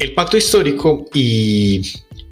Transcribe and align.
el 0.00 0.14
pacto 0.14 0.36
histórico 0.36 1.04
y 1.12 1.82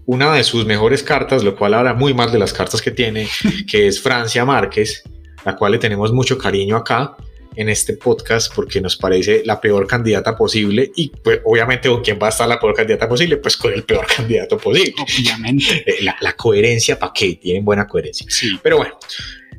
una 0.07 0.33
de 0.35 0.43
sus 0.43 0.65
mejores 0.65 1.03
cartas, 1.03 1.45
lo 1.45 1.55
cual 1.55 1.75
habla 1.75 1.93
muy 1.93 2.15
mal 2.15 2.33
de 2.33 2.39
las 2.39 2.53
cartas 2.53 2.81
que 2.81 2.91
tiene, 2.91 3.29
que 3.71 3.87
es 3.87 4.01
Francia 4.01 4.45
Márquez, 4.45 5.03
la 5.45 5.55
cual 5.55 5.73
le 5.73 5.79
tenemos 5.79 6.13
mucho 6.13 6.39
cariño 6.39 6.77
acá 6.77 7.15
en 7.55 7.69
este 7.69 7.95
podcast 7.95 8.55
porque 8.55 8.81
nos 8.81 8.97
parece 8.97 9.43
la 9.45 9.61
peor 9.61 9.87
candidata 9.87 10.37
posible 10.37 10.93
y 10.95 11.11
pues 11.11 11.41
obviamente 11.45 11.89
con 11.89 12.03
quién 12.03 12.19
va 12.23 12.29
a 12.29 12.31
estar 12.31 12.49
la 12.49 12.59
peor 12.59 12.73
candidata 12.73 13.09
posible, 13.09 13.37
pues 13.37 13.57
con 13.57 13.73
el 13.73 13.83
peor 13.83 14.07
candidato 14.07 14.57
posible. 14.57 14.95
Obviamente. 15.01 15.65
Eh, 15.87 16.03
La, 16.03 16.17
la 16.21 16.33
coherencia, 16.35 16.99
¿para 16.99 17.13
qué? 17.13 17.35
Tienen 17.35 17.65
buena 17.65 17.87
coherencia. 17.87 18.27
Sí. 18.31 18.59
Pero 18.63 18.79
bueno, 18.79 18.97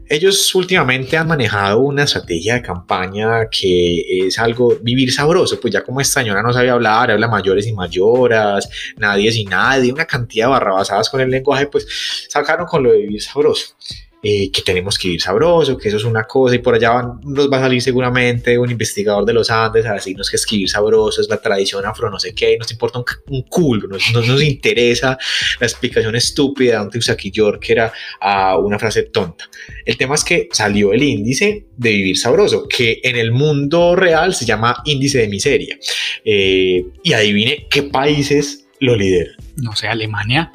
ellos 0.09 0.53
últimamente 0.55 1.15
han 1.15 1.27
manejado 1.27 1.79
una 1.79 2.03
estrategia 2.03 2.55
de 2.55 2.61
campaña 2.63 3.47
que 3.49 4.25
es 4.27 4.39
algo 4.39 4.75
vivir 4.81 5.13
sabroso, 5.13 5.59
pues 5.59 5.71
ya 5.73 5.83
como 5.83 6.01
esta 6.01 6.21
señora 6.21 6.41
no 6.41 6.51
sabe 6.51 6.69
hablar, 6.69 7.11
habla 7.11 7.27
mayores 7.27 7.67
y 7.67 7.73
mayoras, 7.73 8.69
nadie 8.97 9.31
sin 9.31 9.49
nadie, 9.49 9.93
una 9.93 10.05
cantidad 10.05 10.47
de 10.47 10.51
barrabasadas 10.51 11.09
con 11.09 11.21
el 11.21 11.29
lenguaje, 11.29 11.67
pues 11.67 11.87
sacaron 12.27 12.65
con 12.65 12.83
lo 12.83 12.91
de 12.91 12.99
vivir 12.99 13.21
sabroso. 13.21 13.75
Eh, 14.21 14.51
que 14.51 14.61
tenemos 14.61 14.97
que 14.97 15.07
vivir 15.07 15.21
sabroso, 15.21 15.77
que 15.77 15.87
eso 15.87 15.97
es 15.97 16.03
una 16.03 16.23
cosa, 16.25 16.55
y 16.55 16.59
por 16.59 16.75
allá 16.75 16.91
van- 16.91 17.19
nos 17.23 17.49
va 17.51 17.57
a 17.57 17.61
salir 17.61 17.81
seguramente 17.81 18.57
un 18.57 18.69
investigador 18.69 19.25
de 19.25 19.33
los 19.33 19.49
Andes 19.49 19.85
a 19.85 19.93
decirnos 19.93 20.29
que 20.29 20.35
escribir 20.35 20.69
sabroso 20.69 21.21
es 21.21 21.29
la 21.29 21.37
tradición 21.41 21.85
afro, 21.85 22.09
no 22.09 22.19
sé 22.19 22.33
qué, 22.35 22.57
nos 22.57 22.69
importa 22.71 22.99
un, 22.99 23.05
un 23.29 23.43
culo, 23.43 23.87
nos, 23.87 24.11
nos, 24.13 24.27
nos 24.27 24.43
interesa 24.43 25.17
la 25.59 25.65
explicación 25.67 26.15
estúpida 26.15 26.79
de 26.79 26.81
un 26.85 26.89
Tiusaki 26.89 27.31
Yorker 27.31 27.91
a 28.19 28.57
una 28.57 28.77
frase 28.77 29.03
tonta. 29.03 29.49
El 29.85 29.95
tema 29.97 30.15
es 30.15 30.23
que 30.25 30.49
salió 30.51 30.91
el 30.91 31.01
índice 31.03 31.67
de 31.77 31.89
vivir 31.91 32.17
sabroso, 32.17 32.67
que 32.67 32.99
en 33.03 33.15
el 33.15 33.31
mundo 33.31 33.95
real 33.95 34.35
se 34.35 34.45
llama 34.45 34.81
índice 34.85 35.19
de 35.19 35.27
miseria. 35.29 35.77
Eh, 36.25 36.83
y 37.03 37.13
adivine 37.13 37.67
qué 37.69 37.83
países 37.83 38.65
lo 38.81 38.95
lideran. 38.95 39.35
No 39.57 39.75
sé, 39.75 39.87
Alemania, 39.87 40.51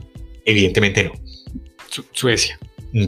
Evidentemente 0.46 1.04
no. 1.04 1.12
Su- 1.88 2.04
Suecia, 2.12 2.58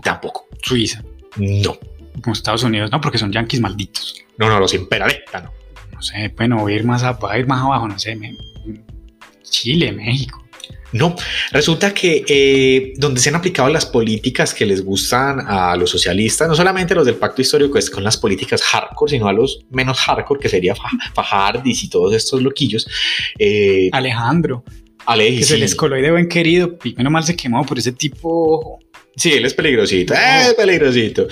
Tampoco. 0.02 0.48
Suiza, 0.62 1.02
No. 1.36 1.78
como 2.22 2.32
Estados 2.32 2.62
Unidos, 2.64 2.90
no, 2.90 3.00
porque 3.00 3.18
son 3.18 3.30
yanquis 3.32 3.60
malditos. 3.60 4.16
No, 4.38 4.48
no, 4.48 4.58
los 4.60 4.74
imperiales. 4.74 5.18
no. 5.32 5.52
No 5.92 6.02
sé, 6.02 6.28
bueno, 6.36 6.58
voy 6.58 6.74
a 6.74 6.76
ir 6.76 6.84
más, 6.84 7.02
a, 7.02 7.12
voy 7.12 7.30
a 7.32 7.38
ir 7.38 7.46
más 7.46 7.62
abajo, 7.62 7.88
no 7.88 7.98
sé, 7.98 8.16
me- 8.16 8.36
Chile, 9.42 9.92
México. 9.92 10.42
No, 10.92 11.14
resulta 11.52 11.92
que 11.92 12.24
eh, 12.28 12.92
donde 12.96 13.20
se 13.20 13.28
han 13.28 13.34
aplicado 13.34 13.68
las 13.68 13.86
políticas 13.86 14.54
que 14.54 14.64
les 14.66 14.84
gustan 14.84 15.40
a 15.46 15.74
los 15.76 15.90
socialistas, 15.90 16.48
no 16.48 16.54
solamente 16.54 16.94
los 16.94 17.04
del 17.06 17.16
pacto 17.16 17.42
histórico, 17.42 17.76
es 17.78 17.90
con 17.90 18.04
las 18.04 18.16
políticas 18.16 18.62
hardcore, 18.62 19.10
sino 19.10 19.26
a 19.28 19.32
los 19.32 19.60
menos 19.70 19.98
hardcore, 20.00 20.40
que 20.40 20.48
sería 20.48 20.74
Fa- 20.74 20.90
Fajardis 21.14 21.84
y 21.84 21.90
todos 21.90 22.14
estos 22.14 22.40
loquillos. 22.42 22.86
Eh, 23.38 23.88
Alejandro, 23.92 24.64
Ale, 25.06 25.34
que 25.36 25.44
se 25.44 25.54
sí. 25.54 25.60
les 25.60 25.74
coló 25.74 25.96
de 25.96 26.10
buen 26.10 26.28
querido, 26.28 26.76
menos 26.96 27.12
mal 27.12 27.24
se 27.24 27.36
quemó 27.36 27.64
por 27.64 27.78
ese 27.78 27.92
tipo. 27.92 28.78
Sí, 29.16 29.32
él 29.32 29.46
es 29.46 29.54
peligrosito, 29.54 30.12
es 30.12 30.52
peligrosito. 30.54 31.26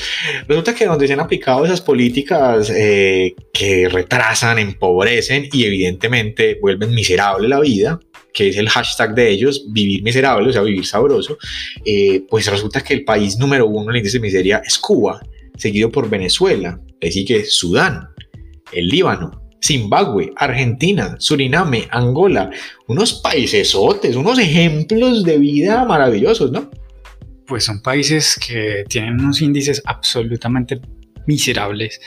Resulta 0.49 0.75
que 0.75 0.87
donde 0.87 1.07
se 1.07 1.13
han 1.13 1.21
aplicado 1.21 1.67
esas 1.67 1.83
políticas 1.83 2.71
eh, 2.71 3.35
que 3.53 3.91
retrasan, 3.91 4.59
empobrecen 4.59 5.51
y 5.53 5.65
evidentemente 5.65 6.59
vuelven 6.63 6.95
miserable 6.95 7.47
la 7.47 7.61
vida, 7.61 8.01
que 8.33 8.49
es 8.49 8.57
el 8.57 8.71
hashtag 8.71 9.15
de 9.15 9.29
ellos, 9.29 9.67
vivir 9.69 10.03
miserable, 10.03 10.49
o 10.49 10.53
sea, 10.53 10.63
vivir 10.63 10.87
sabroso, 10.87 11.37
eh, 11.85 12.23
pues 12.31 12.47
resulta 12.47 12.81
que 12.83 12.95
el 12.95 13.05
país 13.05 13.37
número 13.37 13.67
uno 13.67 13.83
en 13.83 13.91
el 13.91 13.97
índice 13.99 14.17
de 14.17 14.23
miseria 14.23 14.63
es 14.65 14.79
Cuba, 14.79 15.21
seguido 15.59 15.91
por 15.91 16.09
Venezuela, 16.09 16.81
le 16.99 17.13
sigue 17.13 17.45
Sudán, 17.45 18.09
el 18.73 18.89
Líbano, 18.89 19.43
Zimbabue, 19.63 20.33
Argentina, 20.37 21.17
Suriname, 21.19 21.87
Angola, 21.91 22.51
unos 22.89 23.13
paisesotes, 23.13 24.17
unos 24.17 24.39
ejemplos 24.39 25.23
de 25.23 25.37
vida 25.37 25.85
maravillosos, 25.85 26.51
¿no? 26.51 26.71
Pues 27.47 27.65
son 27.65 27.83
países 27.83 28.39
que 28.45 28.85
tienen 28.89 29.21
unos 29.21 29.43
índices 29.43 29.83
absolutamente 29.85 30.81
miserables. 31.27 32.01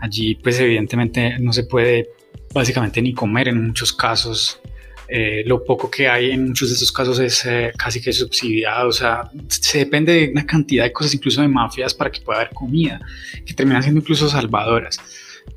Allí, 0.00 0.34
pues 0.36 0.58
evidentemente 0.60 1.38
no 1.38 1.52
se 1.52 1.64
puede 1.64 2.10
básicamente 2.52 3.02
ni 3.02 3.12
comer 3.12 3.48
en 3.48 3.66
muchos 3.66 3.92
casos. 3.92 4.60
Eh, 5.08 5.42
lo 5.46 5.62
poco 5.62 5.90
que 5.90 6.08
hay 6.08 6.30
en 6.30 6.48
muchos 6.48 6.68
de 6.68 6.74
estos 6.74 6.90
casos 6.90 7.18
es 7.18 7.44
eh, 7.44 7.72
casi 7.76 8.00
que 8.00 8.12
subsidiado, 8.12 8.88
o 8.88 8.92
sea, 8.92 9.30
se 9.48 9.78
depende 9.78 10.12
de 10.12 10.30
una 10.30 10.46
cantidad 10.46 10.84
de 10.84 10.92
cosas, 10.92 11.14
incluso 11.14 11.42
de 11.42 11.48
mafias, 11.48 11.92
para 11.92 12.10
que 12.10 12.22
pueda 12.22 12.40
haber 12.40 12.54
comida, 12.54 13.00
que 13.44 13.52
terminan 13.52 13.82
siendo 13.82 14.00
incluso 14.00 14.28
salvadoras. 14.28 14.98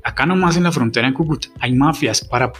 Acá 0.04 0.26
nomás 0.26 0.56
en 0.58 0.64
la 0.64 0.72
frontera 0.72 1.08
en 1.08 1.14
Cúcuta 1.14 1.48
hay 1.60 1.72
mafias 1.72 2.22
para, 2.22 2.52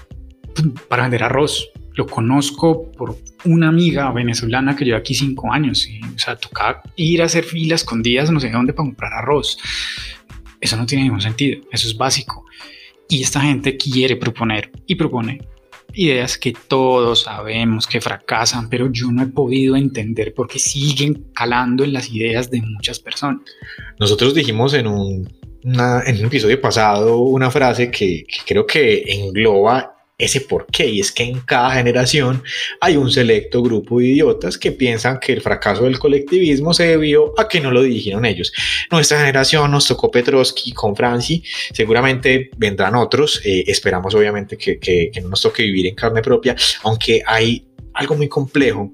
para 0.88 1.02
vender 1.02 1.24
arroz. 1.24 1.68
Lo 1.98 2.06
conozco 2.06 2.92
por 2.92 3.16
una 3.44 3.69
amiga 3.69 4.12
venezolana 4.12 4.76
que 4.76 4.84
lleva 4.84 4.98
aquí 4.98 5.14
cinco 5.14 5.53
años. 5.53 5.88
Y, 5.88 5.98
o 6.00 6.16
sea, 6.19 6.36
tocaba 6.36 6.81
ir 6.94 7.20
a 7.22 7.25
hacer 7.25 7.42
filas 7.42 7.82
con 7.82 8.03
días 8.03 8.31
no 8.31 8.38
sé 8.38 8.50
dónde 8.50 8.72
para 8.72 8.86
comprar 8.86 9.12
arroz. 9.14 9.59
Eso 10.60 10.76
no 10.76 10.87
tiene 10.87 11.03
ningún 11.04 11.20
sentido. 11.20 11.60
Eso 11.72 11.88
es 11.88 11.97
básico. 11.97 12.44
Y 13.08 13.22
esta 13.22 13.41
gente 13.41 13.76
quiere 13.76 14.14
proponer 14.14 14.70
y 14.87 14.94
propone 14.94 15.41
ideas 15.94 16.38
que 16.38 16.53
todos 16.69 17.22
sabemos 17.22 17.87
que 17.88 18.00
fracasan, 18.00 18.69
pero 18.69 18.92
yo 18.92 19.10
no 19.10 19.22
he 19.25 19.26
podido 19.26 19.75
entender 19.75 20.34
por 20.34 20.47
qué 20.47 20.60
siguen 20.60 21.25
calando 21.34 21.82
en 21.82 21.92
las 21.94 22.10
ideas 22.12 22.48
de 22.50 22.62
muchas 22.62 23.00
personas. 23.00 23.41
Nosotros 23.98 24.34
dijimos 24.34 24.72
en 24.75 24.87
un, 24.87 25.28
una- 25.64 26.03
en 26.06 26.19
un 26.20 26.26
episodio 26.26 26.60
pasado 26.60 27.19
una 27.19 27.50
frase 27.50 27.91
que, 27.91 28.25
que 28.28 28.38
creo 28.47 28.66
que 28.66 29.03
engloba 29.08 29.94
ese 30.18 30.40
porqué 30.40 30.86
y 30.88 30.98
es 31.00 31.12
que 31.12 31.22
en 31.22 31.38
cada 31.40 31.70
generación 31.74 32.42
hay 32.80 32.96
un 32.96 33.08
selecto 33.10 33.62
grupo 33.62 34.00
de 34.00 34.06
idiotas 34.08 34.58
que 34.58 34.72
piensan 34.72 35.20
que 35.20 35.32
el 35.32 35.40
fracaso 35.40 35.84
del 35.84 35.98
colectivismo 36.00 36.74
se 36.74 36.88
debió 36.88 37.38
a 37.40 37.46
que 37.48 37.60
no 37.60 37.70
lo 37.70 37.82
dirigieron 37.82 38.24
ellos. 38.26 38.52
Nuestra 38.90 39.20
generación 39.20 39.70
nos 39.70 39.86
tocó 39.86 40.10
Petrovsky 40.10 40.72
con 40.72 40.96
Franci, 40.96 41.44
seguramente 41.72 42.50
vendrán 42.56 42.96
otros, 42.96 43.40
eh, 43.44 43.62
esperamos 43.68 44.12
obviamente 44.14 44.56
que, 44.58 44.78
que- 44.80 45.10
no 45.22 45.28
nos 45.30 45.40
toque 45.42 45.62
vivir 45.62 45.86
en 45.86 45.94
carne 45.94 46.20
propia, 46.20 46.54
aunque 46.82 47.22
hay 47.24 47.64
algo 47.94 48.16
muy 48.16 48.28
complejo 48.28 48.90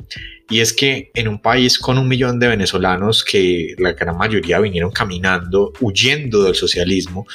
y 0.51 0.61
es 0.61 0.73
que 0.75 1.11
en 1.15 1.29
un 1.29 1.41
país 1.41 1.79
con 1.79 1.97
un 1.99 2.07
millón 2.07 2.39
de 2.39 2.49
venezolanos 2.49 3.25
que 3.25 3.75
la 3.79 3.93
gran 3.93 4.17
mayoría 4.17 4.59
vinieron 4.61 4.91
caminando, 4.91 5.73
huyendo 5.81 6.43
del 6.45 6.55
socialismo, 6.55 7.27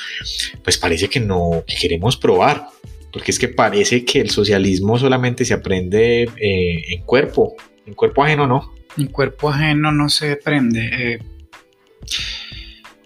pues 0.63 0.77
parece 0.77 1.07
que 1.09 1.19
no 1.19 1.63
que 1.65 1.75
queremos 1.75 2.17
probar. 2.17 2.67
Porque 3.11 3.31
es 3.31 3.39
que 3.39 3.47
parece 3.47 4.05
que 4.05 4.21
el 4.21 4.29
socialismo 4.29 4.97
solamente 4.97 5.45
se 5.45 5.53
aprende 5.53 6.23
eh, 6.23 6.93
en 6.93 7.03
cuerpo, 7.03 7.55
en 7.85 7.93
cuerpo 7.93 8.23
ajeno 8.23 8.47
no. 8.47 8.73
Mi 8.97 9.07
cuerpo 9.07 9.49
ajeno 9.49 9.91
no 9.91 10.09
se 10.09 10.35
prende. 10.35 10.89
eh, 10.93 11.19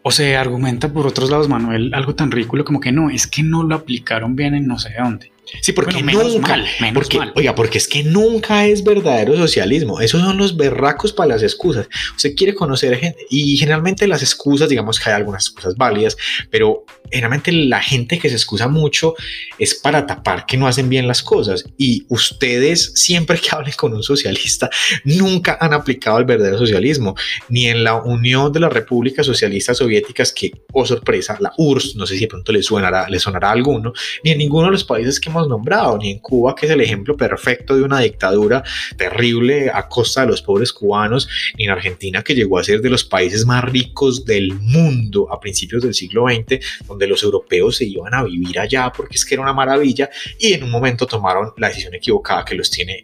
o 0.03 0.12
se 0.12 0.36
argumenta 0.36 0.91
por 0.91 1.08
otros 1.08 1.30
lados, 1.30 1.47
Manuel, 1.47 1.94
algo 1.94 2.14
tan 2.14 2.30
ridículo 2.30 2.66
como 2.66 2.81
que 2.81 2.91
no, 2.91 3.09
es 3.09 3.25
que 3.25 3.41
no 3.41 3.64
lo 3.64 3.75
aplicaron 3.75 4.36
bien 4.36 4.53
en 4.53 4.68
no 4.68 4.78
sé 4.78 4.91
dónde. 5.02 5.32
Sí, 5.61 5.71
porque 5.73 6.01
Bueno, 6.01 6.23
nunca, 6.23 6.57
mal, 6.79 6.93
porque, 6.93 7.17
mal. 7.17 7.33
oiga, 7.35 7.53
porque 7.53 7.77
es 7.77 7.87
que 7.87 8.03
nunca 8.03 8.65
es 8.65 8.83
verdadero 8.83 9.35
socialismo. 9.35 9.99
Esos 10.01 10.21
son 10.21 10.37
los 10.37 10.55
berracos 10.55 11.13
para 11.13 11.29
las 11.29 11.43
excusas. 11.43 11.87
Usted 12.15 12.33
quiere 12.35 12.53
conocer 12.55 12.97
gente 12.97 13.25
y 13.29 13.57
generalmente 13.57 14.07
las 14.07 14.21
excusas, 14.21 14.69
digamos 14.69 14.99
que 14.99 15.09
hay 15.09 15.15
algunas 15.15 15.43
excusas 15.45 15.75
válidas, 15.75 16.17
pero 16.49 16.85
generalmente 17.11 17.51
la 17.51 17.81
gente 17.81 18.17
que 18.19 18.29
se 18.29 18.35
excusa 18.35 18.67
mucho 18.67 19.15
es 19.59 19.75
para 19.75 20.05
tapar 20.07 20.45
que 20.45 20.57
no 20.57 20.67
hacen 20.67 20.89
bien 20.89 21.07
las 21.07 21.21
cosas. 21.21 21.65
Y 21.77 22.05
ustedes 22.09 22.93
siempre 22.95 23.37
que 23.37 23.49
hablen 23.51 23.73
con 23.75 23.93
un 23.93 24.03
socialista 24.03 24.69
nunca 25.03 25.57
han 25.59 25.73
aplicado 25.73 26.17
el 26.19 26.25
verdadero 26.25 26.57
socialismo, 26.57 27.15
ni 27.49 27.67
en 27.67 27.83
la 27.83 27.95
Unión 27.95 28.51
de 28.51 28.59
las 28.59 28.73
Repúblicas 28.73 29.25
Socialistas 29.25 29.77
Soviéticas, 29.77 30.31
que, 30.31 30.51
oh 30.71 30.85
sorpresa, 30.85 31.37
la 31.39 31.53
URSS, 31.57 31.95
no 31.95 32.05
sé 32.07 32.15
si 32.15 32.21
de 32.21 32.27
pronto 32.27 32.51
le 32.51 32.63
sonará, 32.63 33.07
le 33.09 33.19
sonará 33.19 33.49
a 33.49 33.51
alguno, 33.51 33.93
ni 34.23 34.31
en 34.31 34.37
ninguno 34.37 34.67
de 34.67 34.72
los 34.72 34.84
países 34.84 35.19
que 35.19 35.29
hemos 35.34 35.47
nombrado, 35.47 35.97
ni 35.97 36.12
en 36.12 36.20
Cuba, 36.20 36.56
que 36.56 36.68
es 36.68 36.72
el 36.72 36.82
ejemplo 36.82 37.18
perfecto 37.18 37.76
de 37.76 37.84
una 37.84 38.00
dictadura 38.00 38.64
terrible 38.97 39.70
a 39.74 39.88
costa 39.88 40.22
de 40.22 40.28
los 40.28 40.41
pobres 40.41 40.72
cubanos, 40.72 41.28
ni 41.58 41.66
en 41.66 41.72
Argentina, 41.72 42.24
que 42.24 42.35
llegó 42.35 42.59
a 42.59 42.64
ser 42.64 42.82
de 42.82 42.90
los 42.90 43.03
países 43.03 43.46
más 43.46 43.64
ricos 43.64 44.26
del 44.26 44.53
mundo 44.53 45.28
a 45.32 45.40
principios 45.40 45.84
del 45.84 45.94
siglo 45.94 46.26
XX, 46.28 46.59
donde 46.88 47.08
los 47.08 47.24
europeos 47.24 47.78
se 47.78 47.85
iban 47.85 48.14
a 48.14 48.24
vivir 48.24 48.59
allá 48.59 48.91
porque 48.96 49.16
es 49.16 49.26
que 49.26 49.35
era 49.35 49.44
una 49.44 49.53
maravilla, 49.53 50.09
y 50.40 50.53
en 50.53 50.64
un 50.64 50.72
momento 50.72 51.08
tomaron 51.08 51.52
la 51.58 51.70
decisión 51.70 51.96
equivocada 51.96 52.46
que 52.46 52.56
los 52.56 52.70
tiene 52.70 53.03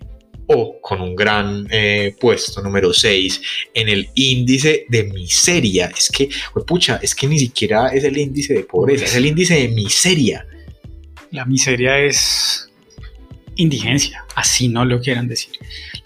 o 0.51 0.81
con 0.81 0.99
un 0.99 1.15
gran 1.15 1.67
eh, 1.69 2.15
puesto 2.19 2.61
número 2.61 2.91
6 2.91 3.41
en 3.71 3.87
el 3.87 4.09
índice 4.15 4.85
de 4.89 5.03
miseria. 5.03 5.91
Es 5.95 6.09
que, 6.09 6.27
pucha, 6.65 6.99
es 7.03 7.13
que 7.13 7.27
ni 7.27 7.37
siquiera 7.37 7.89
es 7.89 8.03
el 8.03 8.17
índice 8.17 8.55
de 8.55 8.63
pobreza, 8.63 9.05
es 9.05 9.15
el 9.15 9.27
índice 9.27 9.55
de 9.55 9.67
miseria. 9.67 10.47
La 11.31 11.45
miseria 11.45 11.99
es 11.99 12.71
indigencia, 13.55 14.25
así 14.35 14.69
no 14.69 14.85
lo 14.85 15.01
quieran 15.01 15.27
decir. 15.27 15.53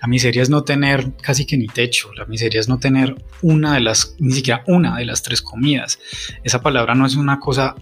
La 0.01 0.07
miseria 0.07 0.41
es 0.41 0.49
no 0.49 0.63
tener 0.63 1.13
casi 1.21 1.45
que 1.45 1.55
ni 1.55 1.67
techo, 1.67 2.11
la 2.13 2.25
miseria 2.25 2.59
es 2.59 2.67
no 2.67 2.79
tener 2.79 3.15
una 3.41 3.75
de 3.75 3.81
las, 3.81 4.15
ni 4.19 4.33
siquiera 4.33 4.63
una 4.67 4.97
de 4.97 5.05
las 5.05 5.21
tres 5.21 5.41
comidas. 5.41 5.99
Esa 6.43 6.61
palabra 6.61 6.95
no 6.95 7.05
es 7.05 7.15
una 7.15 7.39
cosa 7.39 7.75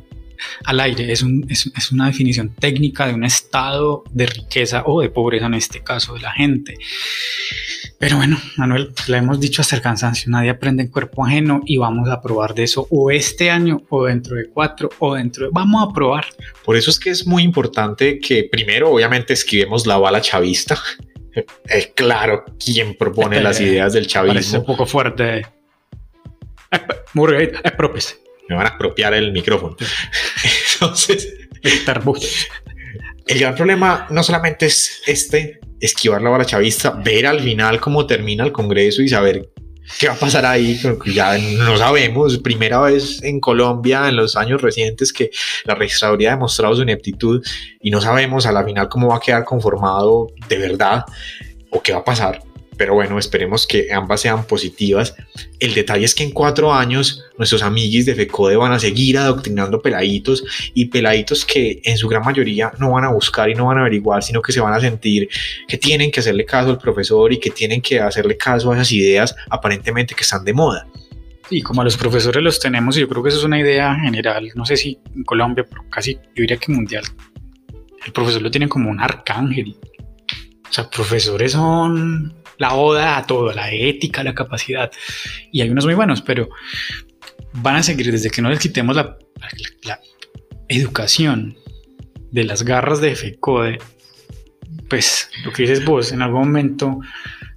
al 0.63 0.79
aire, 0.79 1.11
es, 1.11 1.25
es, 1.49 1.91
una 1.91 2.07
definición 2.07 2.53
técnica 2.55 3.07
de 3.07 3.13
un 3.13 3.23
estado 3.23 4.03
de 4.11 4.25
riqueza 4.25 4.83
o 4.85 5.01
de 5.01 5.09
pobreza 5.09 5.45
en 5.45 5.53
este 5.55 5.83
caso 5.83 6.13
de 6.13 6.21
la 6.21 6.31
gente. 6.31 6.77
Pero 7.99 8.17
bueno, 8.17 8.37
Manuel, 8.57 8.93
le 9.07 9.17
hemos 9.17 9.39
dicho 9.39 9.61
hasta 9.61 9.75
el 9.75 9.81
cansancio, 9.81 10.31
nadie 10.31 10.49
aprende 10.49 10.83
en 10.83 10.89
cuerpo 10.89 11.25
ajeno 11.25 11.61
y 11.65 11.77
vamos 11.77 12.09
a 12.09 12.21
probar 12.21 12.55
de 12.55 12.63
eso 12.63 12.87
o 12.89 13.11
este 13.11 13.51
año 13.51 13.83
o 13.89 14.05
dentro 14.05 14.35
de 14.35 14.49
cuatro 14.49 14.89
o 14.99 15.13
dentro 15.13 15.45
de... 15.45 15.51
Vamos 15.53 15.87
a 15.87 15.93
probar. 15.93 16.25
Por 16.65 16.75
eso 16.75 16.89
es 16.89 16.99
que 16.99 17.11
es 17.11 17.27
muy 17.27 17.43
importante 17.43 18.19
que 18.19 18.47
primero 18.51 18.89
obviamente 18.91 19.33
esquivemos 19.33 19.85
la 19.85 19.97
bala 19.97 20.19
chavista. 20.19 20.79
Es 21.65 21.87
claro 21.95 22.43
quién 22.63 22.95
propone 22.97 23.39
las 23.41 23.59
ideas 23.61 23.93
del 23.93 24.07
chavismo. 24.07 24.33
Parece 24.33 24.57
un 24.57 24.65
poco 24.65 24.85
fuerte. 24.85 25.45
Murray, 27.13 27.51
expropiese. 27.63 28.15
Me 28.51 28.57
van 28.57 28.67
a 28.67 28.71
apropiar 28.71 29.13
el 29.13 29.31
micrófono. 29.31 29.77
Entonces, 30.73 31.33
el 31.63 33.39
gran 33.39 33.55
problema 33.55 34.07
no 34.09 34.23
solamente 34.23 34.65
es 34.65 35.01
este, 35.07 35.61
esquivar 35.79 36.21
la 36.21 36.31
bala 36.31 36.43
chavista, 36.43 36.91
ver 36.91 37.27
al 37.27 37.39
final 37.39 37.79
cómo 37.79 38.05
termina 38.05 38.43
el 38.43 38.51
Congreso 38.51 39.01
y 39.01 39.07
saber 39.07 39.49
qué 39.97 40.09
va 40.09 40.15
a 40.15 40.17
pasar 40.17 40.45
ahí, 40.45 40.77
ya 41.05 41.37
no 41.37 41.77
sabemos, 41.77 42.39
primera 42.39 42.81
vez 42.81 43.23
en 43.23 43.39
Colombia 43.39 44.09
en 44.09 44.17
los 44.17 44.35
años 44.35 44.61
recientes 44.61 45.13
que 45.13 45.31
la 45.63 45.75
registraduría 45.75 46.31
ha 46.31 46.35
demostrado 46.35 46.75
su 46.75 46.81
ineptitud 46.81 47.41
y 47.79 47.89
no 47.89 48.01
sabemos 48.01 48.45
a 48.45 48.51
la 48.51 48.65
final 48.65 48.89
cómo 48.89 49.07
va 49.07 49.15
a 49.15 49.21
quedar 49.21 49.45
conformado 49.45 50.27
de 50.49 50.57
verdad 50.57 51.05
o 51.69 51.81
qué 51.81 51.93
va 51.93 51.99
a 51.99 52.03
pasar 52.03 52.50
pero 52.81 52.95
bueno, 52.95 53.19
esperemos 53.19 53.67
que 53.67 53.93
ambas 53.93 54.21
sean 54.21 54.47
positivas. 54.47 55.15
El 55.59 55.75
detalle 55.75 56.03
es 56.03 56.15
que 56.15 56.23
en 56.23 56.31
cuatro 56.31 56.73
años 56.73 57.23
nuestros 57.37 57.61
amiguis 57.61 58.07
de 58.07 58.15
FECODE 58.15 58.55
van 58.55 58.71
a 58.71 58.79
seguir 58.79 59.19
adoctrinando 59.19 59.83
peladitos 59.83 60.43
y 60.73 60.85
peladitos 60.85 61.45
que 61.45 61.79
en 61.83 61.95
su 61.95 62.07
gran 62.07 62.23
mayoría 62.23 62.71
no 62.79 62.89
van 62.89 63.03
a 63.03 63.11
buscar 63.11 63.51
y 63.51 63.53
no 63.53 63.67
van 63.67 63.77
a 63.77 63.81
averiguar, 63.81 64.23
sino 64.23 64.41
que 64.41 64.51
se 64.51 64.61
van 64.61 64.73
a 64.73 64.79
sentir 64.79 65.29
que 65.67 65.77
tienen 65.77 66.09
que 66.09 66.21
hacerle 66.21 66.43
caso 66.43 66.71
al 66.71 66.79
profesor 66.79 67.31
y 67.31 67.39
que 67.39 67.51
tienen 67.51 67.83
que 67.83 67.99
hacerle 67.99 68.35
caso 68.35 68.71
a 68.71 68.73
esas 68.73 68.91
ideas 68.93 69.35
aparentemente 69.51 70.15
que 70.15 70.23
están 70.23 70.43
de 70.43 70.53
moda. 70.53 70.87
Y 71.51 71.61
como 71.61 71.81
a 71.81 71.83
los 71.83 71.97
profesores 71.97 72.41
los 72.41 72.59
tenemos, 72.59 72.97
y 72.97 73.01
yo 73.01 73.07
creo 73.07 73.21
que 73.21 73.29
eso 73.29 73.37
es 73.37 73.43
una 73.43 73.59
idea 73.59 73.93
general, 73.93 74.49
no 74.55 74.65
sé 74.65 74.75
si 74.75 74.97
en 75.15 75.23
Colombia, 75.23 75.67
pero 75.69 75.87
casi 75.87 76.15
yo 76.15 76.21
diría 76.33 76.57
que 76.57 76.71
mundial, 76.71 77.03
el 78.03 78.11
profesor 78.11 78.41
lo 78.41 78.49
tiene 78.49 78.67
como 78.67 78.89
un 78.89 78.99
arcángel. 78.99 79.77
O 80.67 80.73
sea, 80.73 80.89
profesores 80.89 81.51
son 81.51 82.40
la 82.57 82.75
oda 82.75 83.17
a 83.17 83.25
todo, 83.25 83.51
la 83.53 83.71
ética, 83.71 84.23
la 84.23 84.33
capacidad. 84.33 84.91
Y 85.51 85.61
hay 85.61 85.69
unos 85.69 85.85
muy 85.85 85.93
buenos, 85.93 86.21
pero 86.21 86.49
van 87.53 87.75
a 87.75 87.83
seguir 87.83 88.11
desde 88.11 88.29
que 88.29 88.41
no 88.41 88.49
les 88.49 88.59
quitemos 88.59 88.95
la, 88.95 89.17
educación 90.67 91.57
de 92.31 92.45
las 92.45 92.63
garras 92.63 93.01
de 93.01 93.15
FECODE. 93.15 93.79
Pues 94.87 95.29
lo 95.43 95.51
que 95.51 95.63
dices 95.63 95.83
vos, 95.83 96.11
en 96.11 96.21
algún 96.21 96.41
momento, 96.41 96.99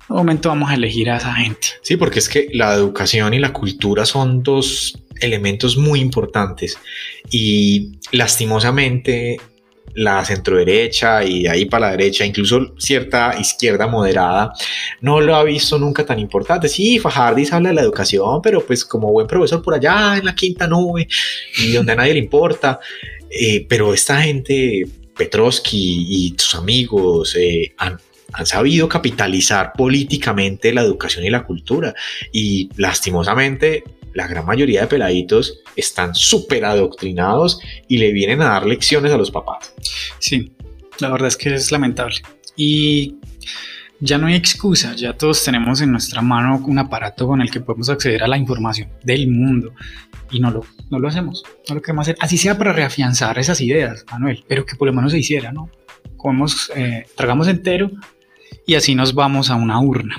momento 0.09 0.49
vamos 0.49 0.71
a 0.71 0.75
elegir 0.75 1.11
a 1.11 1.19
esa 1.19 1.35
gente. 1.35 1.69
Sí, 1.83 1.97
porque 1.97 2.19
es 2.19 2.29
que 2.29 2.49
la 2.53 2.75
educación 2.75 3.35
y 3.35 3.39
la 3.39 3.53
cultura 3.53 4.05
son 4.05 4.43
dos 4.43 4.99
elementos 5.21 5.77
muy 5.77 6.01
importantes 6.01 6.79
y 7.31 7.99
lastimosamente 8.11 9.41
la 9.95 10.25
centroderecha 10.25 11.25
y 11.25 11.45
de 11.45 11.51
ahí 11.51 11.65
para 11.67 11.87
la 11.87 11.93
derecha, 11.93 12.25
incluso 12.25 12.75
cierta 12.79 13.37
izquierda 13.39 13.87
moderada, 13.87 14.53
no 15.01 15.21
lo 15.21 15.37
ha 15.37 15.45
visto 15.45 15.79
nunca 15.79 16.05
tan 16.05 16.19
importante. 16.19 16.69
Sí, 16.69 16.99
Fajardis 16.99 17.53
habla 17.53 17.71
de 17.71 17.77
la 17.77 17.83
educación, 17.83 18.41
pero 18.43 18.65
pues 18.65 18.85
como 18.85 19.13
buen 19.13 19.27
profesor 19.27 19.63
por 19.63 19.75
allá 19.75 20.17
en 20.17 20.25
la 20.25 20.35
quinta 20.35 20.67
nube 20.67 21.07
y 21.59 21.73
donde 21.73 21.93
a 21.93 21.97
nadie 21.97 22.15
le 22.15 22.21
importa. 22.21 22.81
Eh, 23.31 23.67
pero 23.69 23.95
esta 23.95 24.21
gente, 24.23 24.85
Petrovsky 25.17 26.07
y 26.09 26.35
sus 26.39 26.55
amigos, 26.55 27.37
eh, 27.37 27.73
han, 27.79 27.99
han 28.33 28.47
sabido 28.47 28.89
capitalizar 28.89 29.73
políticamente 29.73 30.73
la 30.73 30.83
educación 30.83 31.25
y 31.25 31.31
la 31.31 31.45
cultura 31.45 31.95
y 32.33 32.69
lastimosamente 32.77 33.85
la 34.15 34.27
gran 34.27 34.47
mayoría 34.47 34.83
de 34.83 34.87
peladitos 34.87 35.61
están 35.77 36.15
súper 36.15 36.65
adoctrinados 36.65 37.61
y 37.89 37.99
le 37.99 38.13
vienen 38.13 38.41
a 38.43 38.51
dar 38.51 38.67
lecciones 38.67 39.13
a 39.13 39.19
los 39.19 39.31
papás. 39.31 39.75
Sí, 40.19 40.53
la 41.01 41.11
verdad 41.11 41.29
es 41.29 41.37
que 41.37 41.55
es 41.55 41.71
lamentable. 41.73 42.17
Y 42.57 43.17
ya 44.01 44.19
no 44.19 44.29
hay 44.29 44.35
excusa, 44.35 44.95
ya 44.95 45.13
todos 45.15 45.43
tenemos 45.45 45.81
en 45.81 45.91
nuestra 45.91 46.23
mano 46.23 46.63
un 46.65 46.79
aparato 46.79 47.27
con 47.27 47.41
el 47.41 47.51
que 47.51 47.61
podemos 47.61 47.89
acceder 47.89 48.23
a 48.23 48.29
la 48.29 48.39
información 48.39 48.89
del 49.03 49.29
mundo 49.29 49.73
y 50.31 50.41
no 50.41 50.51
lo, 50.51 50.65
no 50.91 50.99
lo 50.99 51.09
hacemos, 51.09 51.43
no 51.69 51.75
lo 51.75 51.83
queremos 51.83 52.05
hacer. 52.05 52.17
Así 52.21 52.39
sea 52.39 52.57
para 52.57 52.73
reafianzar 52.73 53.39
esas 53.39 53.61
ideas, 53.61 54.05
Manuel, 54.11 54.45
pero 54.49 54.65
que 54.65 54.77
por 54.77 54.87
lo 54.87 54.95
menos 54.95 55.13
se 55.13 55.19
hiciera, 55.19 55.53
¿no? 55.53 55.71
Comemos, 56.17 56.71
eh, 56.77 57.07
tragamos 57.17 57.49
entero 57.49 57.91
y 58.67 58.75
así 58.75 58.95
nos 58.95 59.15
vamos 59.15 59.51
a 59.51 59.57
una 59.57 59.81
urna. 59.81 60.17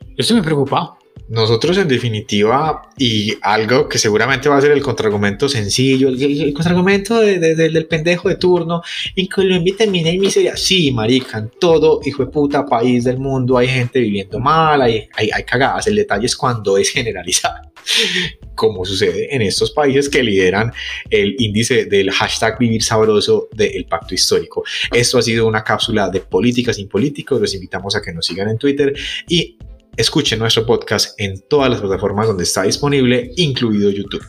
Yo 0.00 0.16
estoy 0.18 0.36
muy 0.36 0.44
preocupado 0.44 0.98
nosotros 1.34 1.76
en 1.78 1.88
definitiva, 1.88 2.90
y 2.96 3.36
algo 3.42 3.88
que 3.88 3.98
seguramente 3.98 4.48
va 4.48 4.56
a 4.56 4.60
ser 4.60 4.70
el 4.70 4.80
contraargumento 4.80 5.48
sencillo, 5.48 6.08
el, 6.08 6.52
contraargumento 6.54 7.20
del 7.20 7.86
pendejo 7.86 8.28
de 8.28 8.36
turno, 8.36 8.82
en 9.16 9.26
Colombia 9.26 9.74
termina 9.76 10.10
en 10.10 10.20
miseria. 10.20 10.56
Sí, 10.56 10.92
marica, 10.92 11.38
en 11.38 11.50
todo 11.58 12.00
hijo 12.04 12.24
de 12.24 12.30
puta 12.30 12.64
país 12.64 13.04
del 13.04 13.18
mundo 13.18 13.58
hay 13.58 13.68
gente 13.68 13.98
viviendo 13.98 14.38
mal, 14.38 14.80
hay, 14.80 15.08
hay, 15.14 15.30
hay 15.32 15.42
cagadas. 15.42 15.86
El 15.88 15.96
detalle 15.96 16.26
es 16.26 16.36
cuando 16.36 16.78
es 16.78 16.90
generalizado, 16.90 17.72
como 18.54 18.84
sucede 18.84 19.34
en 19.34 19.42
estos 19.42 19.72
países 19.72 20.08
que 20.08 20.22
lideran 20.22 20.72
el 21.10 21.34
índice 21.38 21.86
del 21.86 22.12
hashtag 22.12 22.58
vivir 22.58 22.82
sabroso 22.82 23.48
del 23.52 23.86
pacto 23.86 24.14
histórico. 24.14 24.62
Esto 24.92 25.18
ha 25.18 25.22
sido 25.22 25.48
una 25.48 25.64
cápsula 25.64 26.08
de 26.08 26.20
políticas 26.20 26.76
sin 26.76 26.88
políticos. 26.88 27.40
Los 27.40 27.54
invitamos 27.54 27.96
a 27.96 28.02
que 28.02 28.12
nos 28.12 28.24
sigan 28.24 28.48
en 28.48 28.58
Twitter 28.58 28.94
y 29.28 29.58
Escuchen 29.96 30.40
nuestro 30.40 30.66
podcast 30.66 31.18
en 31.20 31.40
todas 31.48 31.70
las 31.70 31.80
plataformas 31.80 32.26
donde 32.26 32.42
está 32.42 32.64
disponible, 32.64 33.30
incluido 33.36 33.90
YouTube. 33.90 34.24